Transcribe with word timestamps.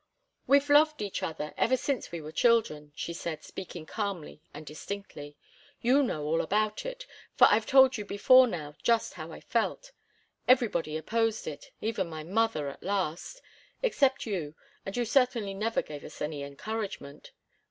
"We've 0.47 0.67
loved 0.67 1.03
each 1.03 1.21
other 1.21 1.53
ever 1.57 1.77
since 1.77 2.11
we 2.11 2.21
were 2.21 2.31
children," 2.31 2.91
she 2.95 3.13
said, 3.13 3.43
speaking 3.43 3.85
calmly 3.85 4.41
and 4.51 4.65
distinctly. 4.65 5.37
"You 5.79 6.01
know 6.01 6.23
all 6.23 6.41
about 6.41 6.87
it, 6.87 7.05
for 7.35 7.45
I've 7.51 7.67
told 7.67 7.99
you 7.99 8.03
before 8.03 8.47
now 8.47 8.73
just 8.81 9.13
how 9.13 9.31
I 9.31 9.41
felt. 9.41 9.91
Everybody 10.47 10.97
opposed 10.97 11.45
it 11.45 11.69
even 11.81 12.09
my 12.09 12.23
mother, 12.23 12.67
at 12.67 12.81
last 12.81 13.43
except 13.83 14.25
you, 14.25 14.55
and 14.87 14.97
you 14.97 15.05
certainly 15.05 15.53
never 15.53 15.83
gave 15.83 16.03
us 16.03 16.19
any 16.19 16.41
encouragement." 16.41 17.31